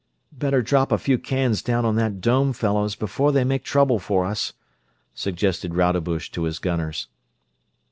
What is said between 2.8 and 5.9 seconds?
before they make trouble for us," suggested